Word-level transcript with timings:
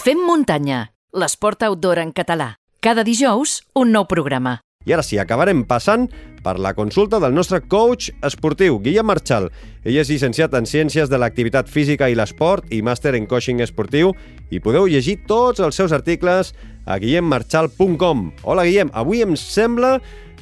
Fem 0.00 0.16
muntanya, 0.24 0.94
l'esport 1.12 1.60
outdoor 1.66 1.98
en 2.00 2.14
català. 2.16 2.54
Cada 2.80 3.02
dijous, 3.04 3.58
un 3.76 3.90
nou 3.92 4.06
programa. 4.08 4.54
I 4.88 4.94
ara 4.96 5.04
sí, 5.04 5.18
acabarem 5.20 5.60
passant 5.68 6.06
per 6.40 6.54
la 6.56 6.72
consulta 6.72 7.18
del 7.20 7.36
nostre 7.36 7.58
coach 7.60 8.08
esportiu, 8.24 8.78
Guillem 8.80 9.04
Marchal. 9.04 9.50
Ell 9.84 10.00
és 10.00 10.08
llicenciat 10.08 10.56
en 10.56 10.64
Ciències 10.64 11.12
de 11.12 11.20
l'Activitat 11.20 11.68
Física 11.68 12.08
i 12.08 12.16
l'Esport 12.16 12.72
i 12.72 12.80
màster 12.80 13.12
en 13.18 13.28
coaching 13.28 13.60
esportiu 13.60 14.14
i 14.48 14.64
podeu 14.64 14.88
llegir 14.88 15.18
tots 15.28 15.60
els 15.60 15.76
seus 15.76 15.92
articles 15.92 16.54
a 16.88 16.96
guillemmarchal.com. 16.96 18.30
Hola, 18.48 18.64
Guillem. 18.64 18.96
Avui 18.96 19.20
em 19.20 19.36
sembla 19.36 19.98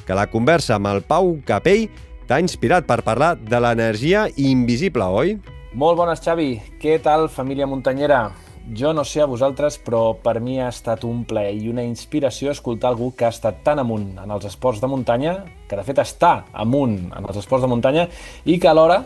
que 0.07 0.15
la 0.15 0.29
conversa 0.31 0.79
amb 0.79 0.87
el 0.95 1.03
Pau 1.03 1.35
Capell 1.43 1.89
t'ha 2.31 2.39
inspirat 2.39 2.87
per 2.87 3.03
parlar 3.03 3.35
de 3.35 3.59
l'energia 3.59 4.29
invisible, 4.39 5.03
oi? 5.03 5.35
Molt 5.75 5.99
bones, 5.99 6.23
Xavi. 6.23 6.53
Què 6.79 7.01
tal, 7.03 7.27
família 7.27 7.67
muntanyera? 7.67 8.29
Jo 8.77 8.91
no 8.93 9.03
sé 9.07 9.21
a 9.23 9.27
vosaltres, 9.29 9.79
però 9.81 10.13
per 10.21 10.39
mi 10.43 10.59
ha 10.61 10.67
estat 10.69 11.05
un 11.07 11.23
plaer 11.25 11.55
i 11.57 11.69
una 11.71 11.85
inspiració 11.85 12.51
escoltar 12.51 12.91
algú 12.91 13.11
que 13.17 13.25
ha 13.25 13.33
estat 13.33 13.63
tan 13.65 13.79
amunt 13.81 14.19
en 14.21 14.29
els 14.29 14.45
esports 14.45 14.81
de 14.81 14.89
muntanya, 14.91 15.39
que 15.67 15.79
de 15.79 15.85
fet 15.87 16.01
està 16.03 16.43
amunt 16.53 16.99
en 17.09 17.25
els 17.25 17.39
esports 17.41 17.65
de 17.65 17.71
muntanya, 17.71 18.07
i 18.45 18.59
que 18.59 18.69
alhora 18.69 19.03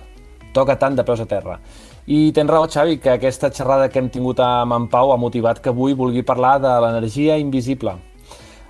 toca 0.54 0.78
tant 0.80 0.96
de 0.96 1.06
peus 1.08 1.24
a 1.24 1.28
terra. 1.30 1.60
I 2.06 2.34
tens 2.36 2.52
raó, 2.52 2.68
Xavi, 2.68 2.98
que 3.00 3.14
aquesta 3.16 3.52
xerrada 3.52 3.88
que 3.90 4.02
hem 4.02 4.10
tingut 4.12 4.42
amb 4.44 4.76
en 4.76 4.90
Pau 4.92 5.14
ha 5.14 5.20
motivat 5.22 5.62
que 5.64 5.72
avui 5.72 5.96
vulgui 5.96 6.26
parlar 6.28 6.58
de 6.60 6.74
l'energia 6.84 7.38
invisible. 7.40 7.96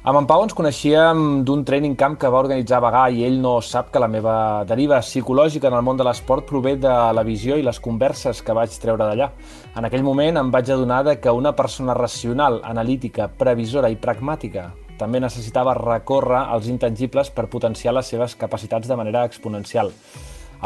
Amb 0.03 0.19
en 0.19 0.25
Pau 0.27 0.41
ens 0.43 0.51
coneixíem 0.51 1.19
d'un 1.47 1.61
training 1.63 1.93
camp 1.95 2.17
que 2.19 2.27
va 2.27 2.41
organitzar 2.43 2.81
Bagà 2.83 3.05
i 3.15 3.21
ell 3.23 3.37
no 3.39 3.53
sap 3.63 3.87
que 3.93 4.01
la 4.03 4.09
meva 4.11 4.33
deriva 4.67 4.97
psicològica 4.99 5.69
en 5.69 5.75
el 5.77 5.83
món 5.87 5.95
de 5.95 6.03
l'esport 6.03 6.43
prové 6.49 6.73
de 6.75 6.95
la 7.15 7.21
visió 7.23 7.55
i 7.55 7.61
les 7.63 7.77
converses 7.79 8.41
que 8.43 8.51
vaig 8.57 8.73
treure 8.83 9.05
d'allà. 9.07 9.29
En 9.79 9.85
aquell 9.87 10.03
moment 10.03 10.41
em 10.41 10.49
vaig 10.51 10.73
adonar 10.73 11.15
que 11.23 11.31
una 11.31 11.53
persona 11.55 11.95
racional, 11.95 12.59
analítica, 12.67 13.29
previsora 13.29 13.87
i 13.87 13.95
pragmàtica 13.95 14.65
també 14.99 15.21
necessitava 15.23 15.77
recórrer 15.77 16.41
als 16.51 16.67
intangibles 16.67 17.31
per 17.31 17.47
potenciar 17.47 17.93
les 17.95 18.11
seves 18.11 18.35
capacitats 18.35 18.91
de 18.91 18.97
manera 18.99 19.23
exponencial. 19.23 19.93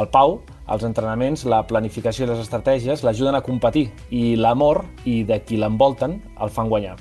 El 0.02 0.10
Pau, 0.10 0.40
els 0.66 0.88
entrenaments, 0.90 1.46
la 1.46 1.62
planificació 1.70 2.26
i 2.26 2.32
les 2.32 2.42
estratègies 2.42 3.06
l'ajuden 3.06 3.38
a 3.38 3.44
competir 3.46 3.92
i 4.10 4.34
l'amor 4.34 4.82
i 5.06 5.22
de 5.30 5.38
qui 5.46 5.62
l'envolten 5.62 6.18
el 6.42 6.50
fan 6.50 6.74
guanyar. 6.74 6.98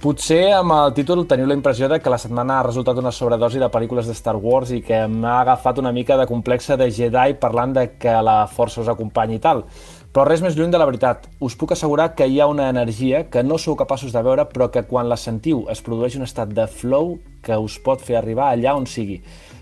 Potser 0.00 0.54
amb 0.56 0.72
el 0.72 0.94
títol 0.96 1.26
teniu 1.28 1.44
la 1.44 1.52
impressió 1.52 1.84
de 1.92 1.98
que 2.00 2.08
la 2.08 2.16
setmana 2.16 2.54
ha 2.56 2.64
resultat 2.64 2.96
una 2.96 3.10
sobredosi 3.12 3.58
de 3.60 3.66
pel·lícules 3.68 4.06
de 4.08 4.14
Star 4.16 4.32
Wars 4.40 4.70
i 4.72 4.78
que 4.80 5.02
m'ha 5.04 5.34
agafat 5.42 5.76
una 5.82 5.90
mica 5.92 6.16
de 6.16 6.24
complexa 6.24 6.78
de 6.80 6.86
Jedi 6.88 7.34
parlant 7.42 7.74
de 7.76 7.82
que 8.00 8.14
la 8.24 8.46
força 8.48 8.80
us 8.80 8.88
acompanyi 8.88 9.36
i 9.36 9.42
tal. 9.44 9.60
Però 10.08 10.22
res 10.24 10.40
més 10.40 10.54
lluny 10.56 10.72
de 10.72 10.80
la 10.80 10.86
veritat. 10.88 11.26
Us 11.44 11.52
puc 11.52 11.74
assegurar 11.76 12.14
que 12.16 12.24
hi 12.24 12.40
ha 12.40 12.46
una 12.48 12.70
energia 12.72 13.26
que 13.28 13.42
no 13.44 13.58
sou 13.60 13.76
capaços 13.76 14.14
de 14.14 14.22
veure 14.24 14.46
però 14.48 14.70
que 14.72 14.86
quan 14.88 15.10
la 15.10 15.18
sentiu 15.20 15.66
es 15.68 15.84
produeix 15.84 16.16
un 16.16 16.24
estat 16.24 16.54
de 16.56 16.64
flow 16.64 17.18
que 17.44 17.58
us 17.60 17.76
pot 17.84 18.00
fer 18.00 18.16
arribar 18.22 18.48
allà 18.54 18.72
on 18.78 18.88
sigui. 18.88 19.18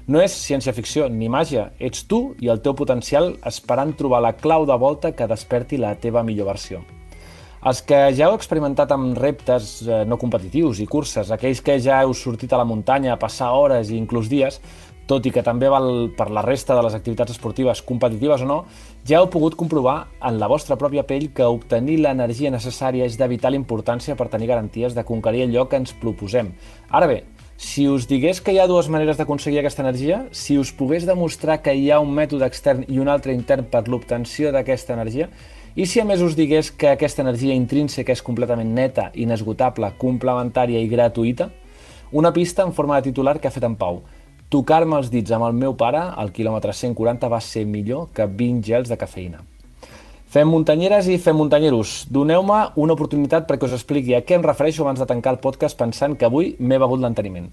No 0.07 0.23
és 0.23 0.37
ciència-ficció 0.39 1.09
ni 1.11 1.27
màgia, 1.27 1.73
ets 1.81 2.07
tu 2.07 2.37
i 2.39 2.47
el 2.47 2.63
teu 2.63 2.79
potencial 2.79 3.35
esperant 3.43 3.97
trobar 3.99 4.23
la 4.23 4.37
clau 4.39 4.71
de 4.71 4.79
volta 4.79 5.11
que 5.19 5.27
desperti 5.27 5.83
la 5.83 5.97
teva 5.99 6.23
millor 6.23 6.53
versió. 6.53 6.87
Els 7.67 7.81
que 7.83 7.97
ja 8.15 8.29
heu 8.29 8.37
experimentat 8.39 8.93
amb 8.95 9.17
reptes 9.19 9.81
eh, 9.83 10.05
no 10.07 10.19
competitius 10.21 10.79
i 10.79 10.87
curses, 10.87 11.33
aquells 11.35 11.63
que 11.65 11.79
ja 11.83 12.03
heu 12.05 12.13
sortit 12.15 12.53
a 12.55 12.61
la 12.61 12.69
muntanya 12.69 13.17
a 13.17 13.19
passar 13.19 13.51
hores 13.51 13.91
i 13.91 13.97
inclús 13.99 14.29
dies, 14.31 14.61
tot 15.09 15.25
i 15.27 15.33
que 15.33 15.43
també 15.43 15.71
val 15.73 16.11
per 16.15 16.29
la 16.31 16.45
resta 16.45 16.77
de 16.77 16.85
les 16.85 16.95
activitats 16.95 17.33
esportives, 17.33 17.81
competitives 17.83 18.45
o 18.45 18.49
no, 18.49 18.59
ja 19.09 19.23
heu 19.23 19.31
pogut 19.33 19.57
comprovar 19.59 19.97
en 20.29 20.39
la 20.39 20.51
vostra 20.53 20.77
pròpia 20.79 21.07
pell 21.09 21.31
que 21.35 21.49
obtenir 21.49 21.97
l'energia 22.05 22.53
necessària 22.53 23.09
és 23.09 23.17
de 23.19 23.29
vital 23.33 23.57
importància 23.57 24.15
per 24.15 24.29
tenir 24.29 24.53
garanties 24.53 24.95
de 24.95 25.07
conquerir 25.09 25.47
allò 25.49 25.67
que 25.67 25.81
ens 25.81 25.97
proposem. 25.97 26.53
Ara 26.93 27.09
bé, 27.11 27.23
si 27.59 27.89
us 27.91 28.07
digués 28.07 28.39
que 28.45 28.53
hi 28.55 28.61
ha 28.63 28.69
dues 28.71 28.87
maneres 28.93 29.17
d'aconseguir 29.19 29.65
aquesta 29.65 29.83
energia, 29.83 30.27
si 30.31 30.61
us 30.61 30.71
pogués 30.71 31.09
demostrar 31.09 31.59
que 31.65 31.75
hi 31.75 31.89
ha 31.91 31.99
un 32.05 32.13
mètode 32.15 32.47
extern 32.47 32.85
i 32.87 33.01
un 33.03 33.09
altre 33.11 33.35
intern 33.35 33.67
per 33.73 33.89
l'obtenció 33.89 34.53
d'aquesta 34.55 34.95
energia, 34.95 35.27
i 35.79 35.85
si 35.87 36.01
a 36.03 36.05
més 36.05 36.19
us 36.27 36.35
digués 36.35 36.73
que 36.75 36.89
aquesta 36.91 37.23
energia 37.23 37.55
intrínseca 37.55 38.11
és 38.11 38.23
completament 38.27 38.73
neta, 38.75 39.13
inesgotable, 39.15 39.93
complementària 40.01 40.81
i 40.83 40.89
gratuïta? 40.91 41.53
Una 42.11 42.33
pista 42.35 42.65
en 42.67 42.73
forma 42.75 42.97
de 42.97 43.07
titular 43.13 43.37
que 43.39 43.47
ha 43.47 43.55
fet 43.55 43.63
en 43.69 43.77
Pau. 43.79 44.01
Tocar-me 44.51 44.99
els 44.99 45.13
dits 45.13 45.31
amb 45.31 45.47
el 45.47 45.55
meu 45.55 45.77
pare 45.79 46.01
al 46.03 46.33
quilòmetre 46.35 46.75
140 46.75 47.31
va 47.31 47.39
ser 47.39 47.63
millor 47.71 48.09
que 48.11 48.27
20 48.27 48.67
gels 48.67 48.91
de 48.91 48.99
cafeïna. 48.99 49.45
Fem 50.29 50.51
muntanyeres 50.51 51.07
i 51.07 51.21
fem 51.23 51.39
muntanyeros. 51.39 52.09
Doneu-me 52.11 52.59
una 52.75 52.99
oportunitat 52.99 53.47
perquè 53.47 53.71
us 53.71 53.79
expliqui 53.79 54.19
a 54.19 54.25
què 54.27 54.35
em 54.35 54.43
refereixo 54.43 54.83
abans 54.83 54.99
de 54.99 55.07
tancar 55.07 55.37
el 55.37 55.43
podcast 55.45 55.79
pensant 55.79 56.19
que 56.19 56.27
avui 56.27 56.57
m'he 56.59 56.83
begut 56.83 57.01
l'enteniment. 57.01 57.53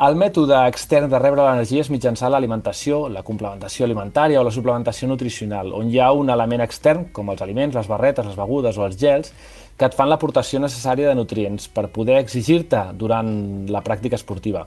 El 0.00 0.14
mètode 0.16 0.56
extern 0.64 1.10
de 1.12 1.18
rebre 1.20 1.42
l'energia 1.44 1.82
és 1.84 1.90
mitjançant 1.92 2.30
l'alimentació, 2.32 3.02
la 3.12 3.20
complementació 3.20 3.84
alimentària 3.84 4.40
o 4.40 4.44
la 4.46 4.52
suplementació 4.54 5.10
nutricional, 5.10 5.74
on 5.76 5.90
hi 5.92 5.98
ha 6.00 6.06
un 6.16 6.30
element 6.32 6.62
extern, 6.64 7.02
com 7.12 7.28
els 7.28 7.42
aliments, 7.44 7.74
les 7.76 7.90
barretes, 7.90 8.24
les 8.24 8.38
begudes 8.38 8.78
o 8.80 8.86
els 8.86 8.96
gels, 8.96 9.34
que 9.76 9.84
et 9.84 9.96
fan 9.98 10.08
l'aportació 10.08 10.56
necessària 10.64 11.10
de 11.10 11.18
nutrients 11.18 11.68
per 11.68 11.90
poder 11.92 12.16
exigir-te 12.16 12.80
durant 12.96 13.28
la 13.68 13.82
pràctica 13.84 14.16
esportiva. 14.16 14.62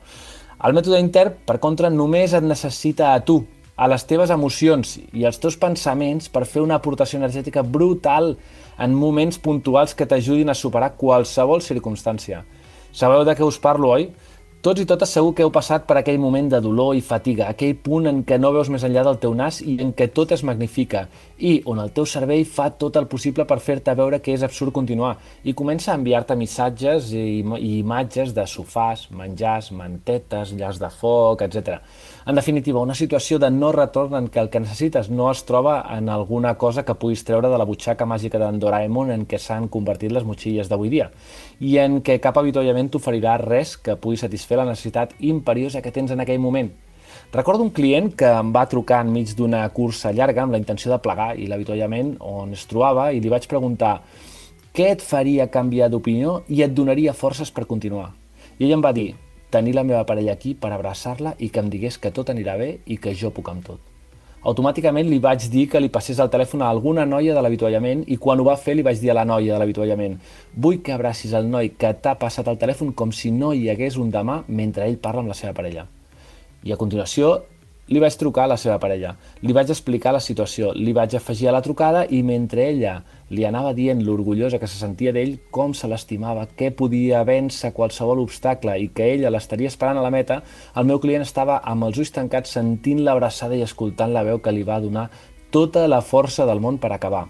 El 0.69 0.77
mètode 0.77 0.99
intern, 1.01 1.39
per 1.49 1.57
contra, 1.63 1.89
només 1.89 2.35
et 2.37 2.45
necessita 2.45 3.15
a 3.15 3.23
tu, 3.25 3.39
a 3.73 3.87
les 3.89 4.05
teves 4.05 4.29
emocions 4.29 4.99
i 5.17 5.25
als 5.25 5.41
teus 5.41 5.57
pensaments 5.57 6.29
per 6.29 6.43
fer 6.45 6.61
una 6.61 6.77
aportació 6.77 7.17
energètica 7.17 7.63
brutal 7.65 8.35
en 8.77 8.93
moments 8.93 9.41
puntuals 9.41 9.97
que 9.97 10.05
t'ajudin 10.05 10.53
a 10.53 10.57
superar 10.61 10.93
qualsevol 10.93 11.65
circumstància. 11.65 12.43
Sabeu 12.93 13.25
de 13.25 13.33
què 13.33 13.41
us 13.41 13.57
parlo, 13.57 13.89
oi? 13.97 14.11
Tots 14.63 14.79
i 14.79 14.85
totes 14.87 15.11
segur 15.11 15.33
que 15.35 15.43
heu 15.43 15.49
passat 15.51 15.83
per 15.83 15.97
aquell 15.99 16.21
moment 16.23 16.45
de 16.47 16.61
dolor 16.63 16.93
i 16.95 17.01
fatiga, 17.03 17.49
aquell 17.51 17.73
punt 17.83 18.05
en 18.07 18.21
què 18.23 18.37
no 18.39 18.53
veus 18.55 18.69
més 18.71 18.85
enllà 18.87 19.01
del 19.03 19.17
teu 19.19 19.33
nas 19.35 19.57
i 19.59 19.73
en 19.83 19.89
què 19.91 20.07
tot 20.15 20.31
es 20.31 20.43
magnifica, 20.47 21.01
i 21.43 21.57
on 21.67 21.81
el 21.83 21.91
teu 21.91 22.07
cervell 22.07 22.45
fa 22.47 22.69
tot 22.79 22.95
el 22.95 23.09
possible 23.11 23.43
per 23.43 23.57
fer-te 23.59 23.91
veure 23.99 24.21
que 24.23 24.31
és 24.31 24.45
absurd 24.47 24.71
continuar, 24.71 25.17
i 25.43 25.51
comença 25.51 25.91
a 25.91 25.97
enviar-te 25.99 26.37
missatges 26.39 27.11
i, 27.11 27.41
i 27.43 27.73
imatges 27.81 28.31
de 28.37 28.47
sofàs, 28.47 29.09
menjars, 29.11 29.73
mantetes, 29.75 30.55
llars 30.55 30.79
de 30.79 30.87
foc, 30.95 31.43
etc. 31.43 31.81
En 32.23 32.39
definitiva, 32.39 32.79
una 32.79 32.95
situació 32.95 33.41
de 33.43 33.51
no 33.51 33.73
retorn 33.75 34.15
en 34.15 34.31
què 34.31 34.39
el 34.45 34.47
que 34.47 34.63
necessites 34.63 35.11
no 35.11 35.27
es 35.33 35.43
troba 35.43 35.81
en 35.91 36.07
alguna 36.07 36.55
cosa 36.55 36.85
que 36.87 36.95
puguis 36.95 37.25
treure 37.27 37.51
de 37.51 37.59
la 37.59 37.67
butxaca 37.67 38.07
màgica 38.07 38.39
d'en 38.39 38.63
Doraemon 38.63 39.11
en 39.11 39.27
què 39.27 39.43
s'han 39.43 39.67
convertit 39.67 40.15
les 40.15 40.23
motxilles 40.23 40.71
d'avui 40.71 40.93
dia 40.95 41.11
i 41.59 41.77
en 41.79 41.99
què 42.03 42.17
cap 42.23 42.39
avituallament 42.39 42.89
t'oferirà 42.91 43.35
res 43.41 43.75
que 43.79 43.95
pugui 43.99 44.17
satisfer 44.19 44.52
la 44.59 44.65
necessitat 44.67 45.13
imperiosa 45.19 45.81
que 45.81 45.91
tens 45.91 46.11
en 46.11 46.23
aquell 46.23 46.41
moment. 46.41 46.71
Recordo 47.33 47.63
un 47.63 47.71
client 47.73 48.11
que 48.17 48.29
em 48.29 48.51
va 48.53 48.67
trucar 48.69 49.01
enmig 49.05 49.33
d'una 49.37 49.63
cursa 49.73 50.11
llarga 50.13 50.43
amb 50.43 50.53
la 50.53 50.61
intenció 50.61 50.91
de 50.91 50.99
plegar 51.01 51.33
i 51.39 51.47
l'avituallament 51.49 52.15
on 52.19 52.53
es 52.57 52.65
trobava 52.69 53.11
i 53.13 53.21
li 53.21 53.31
vaig 53.33 53.47
preguntar 53.49 53.95
què 54.73 54.89
et 54.95 55.05
faria 55.05 55.49
canviar 55.53 55.89
d'opinió 55.89 56.41
i 56.49 56.63
et 56.65 56.73
donaria 56.73 57.13
forces 57.13 57.51
per 57.53 57.69
continuar. 57.69 58.11
I 58.57 58.65
ell 58.67 58.75
em 58.77 58.85
va 58.85 58.93
dir, 58.93 59.13
tenir 59.53 59.73
la 59.77 59.85
meva 59.85 60.05
parella 60.09 60.33
aquí 60.33 60.53
per 60.57 60.73
abraçar-la 60.73 61.35
i 61.37 61.49
que 61.49 61.61
em 61.61 61.73
digués 61.73 61.97
que 62.01 62.13
tot 62.13 62.33
anirà 62.33 62.57
bé 62.57 62.77
i 62.85 62.97
que 62.97 63.13
jo 63.17 63.33
puc 63.33 63.49
amb 63.53 63.65
tot. 63.65 63.92
Automàticament 64.43 65.07
li 65.07 65.21
vaig 65.23 65.45
dir 65.47 65.69
que 65.71 65.79
li 65.79 65.87
passés 65.87 66.17
el 66.19 66.27
telèfon 66.27 66.61
a 66.61 66.67
alguna 66.67 67.05
noia 67.07 67.31
de 67.31 67.41
l'avituallament 67.45 68.01
i 68.11 68.17
quan 68.19 68.41
ho 68.41 68.43
va 68.43 68.57
fer 68.59 68.73
li 68.75 68.83
vaig 68.83 68.99
dir 68.99 69.13
a 69.13 69.15
la 69.15 69.23
noia 69.23 69.53
de 69.53 69.59
l'avituallament 69.61 70.17
vull 70.65 70.81
que 70.83 70.91
abracis 70.91 71.31
el 71.39 71.47
noi 71.47 71.69
que 71.79 71.93
t'ha 71.95 72.17
passat 72.19 72.49
el 72.51 72.59
telèfon 72.59 72.91
com 72.91 73.13
si 73.15 73.31
no 73.31 73.53
hi 73.55 73.69
hagués 73.71 73.95
un 73.95 74.11
demà 74.11 74.41
mentre 74.47 74.83
ell 74.83 74.99
parla 74.99 75.23
amb 75.23 75.31
la 75.31 75.37
seva 75.39 75.55
parella. 75.55 75.85
I 76.67 76.75
a 76.75 76.79
continuació 76.79 77.37
li 77.91 77.99
vaig 77.99 78.15
trucar 78.15 78.45
a 78.45 78.53
la 78.53 78.57
seva 78.57 78.77
parella, 78.79 79.13
li 79.43 79.53
vaig 79.55 79.69
explicar 79.73 80.13
la 80.15 80.21
situació, 80.23 80.71
li 80.73 80.93
vaig 80.95 81.15
afegir 81.17 81.49
a 81.49 81.53
la 81.55 81.61
trucada 81.65 82.05
i 82.09 82.21
mentre 82.23 82.63
ella 82.69 82.93
li 83.33 83.43
anava 83.45 83.73
dient 83.75 84.03
l'orgullosa 84.05 84.59
que 84.59 84.69
se 84.71 84.79
sentia 84.79 85.11
d'ell, 85.11 85.35
com 85.51 85.73
se 85.75 85.89
l'estimava, 85.91 86.47
què 86.47 86.71
podia 86.71 87.25
vèncer 87.27 87.73
qualsevol 87.75 88.23
obstacle 88.23 88.77
i 88.79 88.89
que 88.95 89.11
ella 89.15 89.33
l'estaria 89.33 89.71
esperant 89.71 89.99
a 89.99 90.05
la 90.05 90.13
meta, 90.13 90.41
el 90.79 90.87
meu 90.87 91.01
client 91.03 91.27
estava 91.27 91.59
amb 91.59 91.89
els 91.89 91.99
ulls 91.99 92.13
tancats 92.15 92.55
sentint 92.55 93.03
l'abraçada 93.03 93.57
i 93.59 93.65
escoltant 93.67 94.13
la 94.15 94.23
veu 94.23 94.39
que 94.39 94.55
li 94.55 94.63
va 94.63 94.79
donar 94.83 95.09
tota 95.51 95.87
la 95.87 96.01
força 96.01 96.47
del 96.49 96.63
món 96.63 96.79
per 96.79 96.93
acabar. 96.93 97.27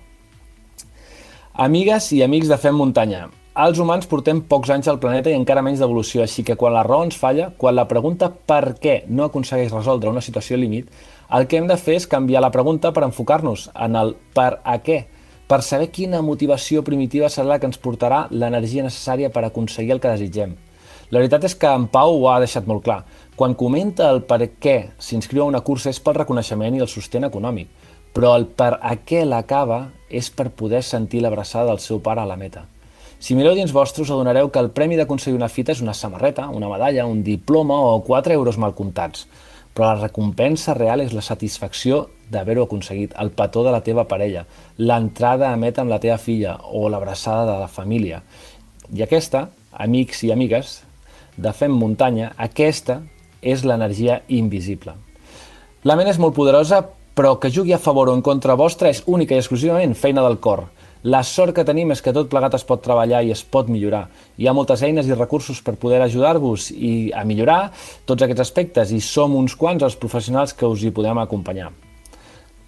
Amigues 1.54 2.12
i 2.14 2.24
amics 2.26 2.50
de 2.50 2.58
Fem 2.58 2.78
Muntanya, 2.78 3.28
els 3.54 3.78
humans 3.78 4.08
portem 4.10 4.40
pocs 4.50 4.72
anys 4.74 4.88
al 4.90 4.98
planeta 4.98 5.30
i 5.30 5.36
encara 5.38 5.62
menys 5.62 5.78
d'evolució, 5.78 6.24
així 6.24 6.42
que 6.42 6.56
quan 6.58 6.74
la 6.74 6.82
raó 6.82 7.04
ens 7.06 7.20
falla, 7.22 7.52
quan 7.58 7.76
la 7.78 7.86
pregunta 7.86 8.32
per 8.34 8.74
què 8.82 9.04
no 9.14 9.28
aconsegueix 9.28 9.70
resoldre 9.70 10.10
una 10.10 10.24
situació 10.26 10.58
límit, 10.58 10.88
el 11.38 11.46
que 11.46 11.60
hem 11.60 11.68
de 11.70 11.78
fer 11.78 12.00
és 12.00 12.10
canviar 12.10 12.42
la 12.42 12.50
pregunta 12.50 12.90
per 12.96 13.04
enfocar-nos 13.06 13.68
en 13.86 14.00
el 14.00 14.16
per 14.34 14.58
a 14.66 14.80
què, 14.82 15.04
per 15.46 15.62
saber 15.62 15.92
quina 15.94 16.24
motivació 16.26 16.82
primitiva 16.82 17.30
serà 17.30 17.52
la 17.52 17.60
que 17.62 17.70
ens 17.70 17.78
portarà 17.78 18.24
l'energia 18.32 18.88
necessària 18.88 19.30
per 19.30 19.46
aconseguir 19.46 19.94
el 19.94 20.02
que 20.02 20.16
desitgem. 20.16 20.58
La 21.14 21.22
veritat 21.22 21.46
és 21.46 21.54
que 21.54 21.70
en 21.70 21.86
Pau 21.94 22.18
ho 22.18 22.28
ha 22.34 22.40
deixat 22.42 22.66
molt 22.66 22.82
clar. 22.82 23.04
Quan 23.38 23.54
comenta 23.54 24.10
el 24.10 24.24
per 24.26 24.42
què 24.58 24.78
s'inscriu 24.98 25.46
a 25.46 25.52
una 25.54 25.62
cursa 25.62 25.94
és 25.94 26.02
pel 26.02 26.18
reconeixement 26.24 26.74
i 26.74 26.82
el 26.82 26.90
sostén 26.90 27.30
econòmic, 27.30 27.70
però 28.18 28.34
el 28.34 28.50
per 28.50 28.80
a 28.82 28.98
què 28.98 29.22
l'acaba 29.30 29.84
és 30.10 30.34
per 30.34 30.50
poder 30.50 30.82
sentir 30.82 31.22
l'abraçada 31.22 31.70
del 31.70 31.84
seu 31.86 32.02
pare 32.02 32.26
a 32.26 32.26
la 32.26 32.38
meta. 32.38 32.66
Si 33.24 33.38
mireu 33.40 33.54
dins 33.56 33.72
vostres, 33.72 34.10
adonareu 34.12 34.50
que 34.52 34.60
el 34.60 34.74
premi 34.76 34.98
d'aconseguir 35.00 35.38
una 35.38 35.48
fita 35.48 35.72
és 35.72 35.80
una 35.80 35.94
samarreta, 35.96 36.50
una 36.52 36.68
medalla, 36.68 37.06
un 37.08 37.22
diploma 37.24 37.78
o 37.80 38.02
4 38.04 38.34
euros 38.36 38.58
mal 38.60 38.74
comptats. 38.76 39.30
Però 39.72 39.88
la 39.88 40.02
recompensa 40.02 40.76
real 40.76 41.00
és 41.00 41.14
la 41.16 41.24
satisfacció 41.24 42.10
d'haver-ho 42.34 42.66
aconseguit, 42.68 43.16
el 43.16 43.32
petó 43.32 43.64
de 43.64 43.72
la 43.72 43.80
teva 43.80 44.04
parella, 44.12 44.44
l'entrada 44.76 45.54
a 45.54 45.56
meta 45.56 45.86
amb 45.86 45.96
la 45.96 46.02
teva 46.04 46.20
filla 46.20 46.58
o 46.68 46.90
l'abraçada 46.92 47.48
de 47.48 47.56
la 47.62 47.72
família. 47.72 48.20
I 48.92 49.08
aquesta, 49.08 49.48
amics 49.72 50.26
i 50.28 50.36
amigues, 50.36 50.82
de 51.38 51.56
Fem 51.56 51.72
Muntanya, 51.72 52.34
aquesta 52.36 53.00
és 53.40 53.64
l'energia 53.64 54.20
invisible. 54.28 55.00
La 55.88 55.96
ment 55.96 56.12
és 56.12 56.20
molt 56.20 56.36
poderosa, 56.36 56.84
però 57.16 57.38
que 57.40 57.56
jugui 57.56 57.72
a 57.72 57.80
favor 57.80 58.12
o 58.12 58.20
en 58.20 58.22
contra 58.22 58.60
vostra 58.60 58.92
és 58.92 59.06
única 59.08 59.32
i 59.32 59.40
exclusivament 59.40 59.96
feina 59.96 60.28
del 60.28 60.42
cor. 60.44 60.68
La 61.04 61.20
sort 61.28 61.52
que 61.52 61.66
tenim 61.68 61.90
és 61.92 62.00
que 62.00 62.14
tot 62.16 62.30
plegat 62.32 62.54
es 62.56 62.64
pot 62.64 62.80
treballar 62.80 63.20
i 63.28 63.32
es 63.34 63.42
pot 63.44 63.68
millorar. 63.68 64.06
Hi 64.40 64.48
ha 64.48 64.54
moltes 64.56 64.86
eines 64.88 65.10
i 65.10 65.18
recursos 65.18 65.60
per 65.60 65.74
poder 65.76 66.00
ajudar-vos 66.02 66.70
i 66.72 67.12
a 67.12 67.26
millorar 67.28 67.74
tots 68.08 68.24
aquests 68.24 68.46
aspectes 68.46 68.94
i 68.96 69.02
som 69.04 69.36
uns 69.36 69.58
quants 69.60 69.84
els 69.84 69.98
professionals 70.00 70.56
que 70.56 70.70
us 70.70 70.84
hi 70.84 70.94
podem 70.96 71.20
acompanyar. 71.20 71.74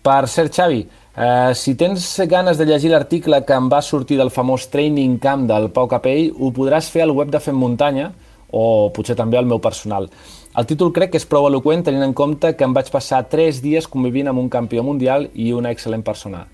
Per 0.03 0.27
cert, 0.27 0.51
Xavi, 0.51 0.81
eh, 1.15 1.53
si 1.55 1.77
tens 1.79 2.03
ganes 2.27 2.59
de 2.59 2.65
llegir 2.65 2.91
l'article 2.91 3.39
que 3.45 3.55
em 3.55 3.69
va 3.71 3.81
sortir 3.81 4.17
del 4.19 4.29
famós 4.29 4.67
Training 4.67 5.15
Camp 5.17 5.47
del 5.47 5.69
Pau 5.71 5.87
Capell, 5.87 6.33
ho 6.35 6.51
podràs 6.51 6.91
fer 6.91 7.05
al 7.05 7.15
web 7.15 7.31
de 7.31 7.39
Fem 7.39 7.55
Muntanya 7.55 8.11
o 8.51 8.91
potser 8.91 9.15
també 9.15 9.37
al 9.39 9.47
meu 9.47 9.59
personal. 9.63 10.09
El 10.55 10.67
títol 10.67 10.91
crec 10.91 11.11
que 11.11 11.23
és 11.23 11.25
prou 11.25 11.47
eloquent 11.47 11.87
tenint 11.87 12.03
en 12.03 12.13
compte 12.13 12.51
que 12.55 12.67
em 12.67 12.75
vaig 12.75 12.91
passar 12.91 13.23
3 13.31 13.63
dies 13.63 13.87
convivint 13.87 14.27
amb 14.27 14.43
un 14.43 14.49
campió 14.49 14.83
mundial 14.83 15.29
i 15.33 15.53
una 15.53 15.71
excel·lent 15.71 16.03
persona. 16.03 16.45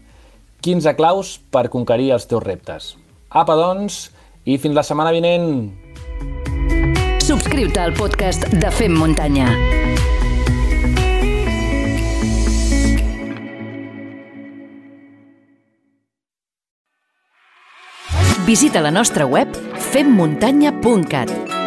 15 0.62 0.96
claus 0.98 1.36
per 1.52 1.70
conquerir 1.74 2.12
els 2.16 2.28
teus 2.30 2.44
reptes. 2.46 2.96
Apa, 3.30 3.56
doncs, 3.58 4.10
i 4.46 4.58
fins 4.62 4.78
la 4.78 4.86
setmana 4.86 5.14
vinent! 5.16 5.72
Subscriu-te 7.22 7.80
al 7.82 7.94
podcast 7.98 8.48
de 8.52 8.72
Fem 8.74 8.98
Muntanya. 8.98 9.48
Visita 18.46 18.82
la 18.82 18.92
nostra 18.92 19.26
web 19.30 19.54
femmuntanya.cat 19.94 21.61